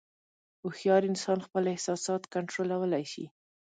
[0.61, 3.25] هوښیار انسان خپل احساسات کنټرولولی شي.